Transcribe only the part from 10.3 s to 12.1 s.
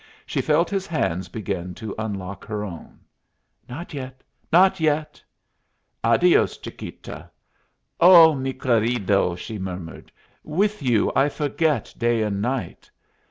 "with you I forget